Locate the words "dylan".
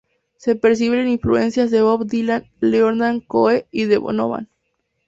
2.07-2.47